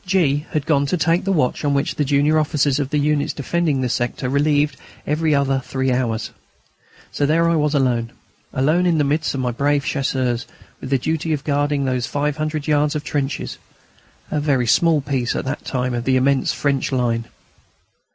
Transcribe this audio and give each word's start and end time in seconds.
G. 0.03 0.47
had 0.49 0.65
gone 0.65 0.87
to 0.87 0.97
take 0.97 1.25
the 1.25 1.31
watch 1.31 1.63
on 1.63 1.75
which 1.75 1.93
the 1.93 2.03
junior 2.03 2.39
officers 2.39 2.79
of 2.79 2.89
the 2.89 2.97
units 2.97 3.33
defending 3.33 3.81
the 3.81 3.87
sector 3.87 4.29
relieved 4.29 4.73
each 4.73 4.81
other 5.19 5.53
every 5.55 5.59
three 5.61 5.93
hours. 5.93 6.31
So 7.11 7.27
there 7.27 7.47
I 7.47 7.55
was 7.55 7.75
alone, 7.75 8.11
alone 8.51 8.87
in 8.87 8.97
the 8.97 9.03
midst 9.03 9.35
of 9.35 9.41
my 9.41 9.51
brave 9.51 9.85
Chasseurs, 9.85 10.47
with 10.79 10.89
the 10.89 10.97
duty 10.97 11.33
of 11.33 11.43
guarding 11.43 11.85
those 11.85 12.07
five 12.07 12.37
hundred 12.37 12.65
yards 12.65 12.95
of 12.95 13.03
trenches 13.03 13.59
a 14.31 14.39
very 14.39 14.65
small 14.65 15.01
piece 15.01 15.35
at 15.35 15.45
that 15.45 15.65
time 15.65 15.93
of 15.93 16.05
the 16.05 16.15
immense 16.17 16.51
French 16.51 16.91
line. 16.91 17.25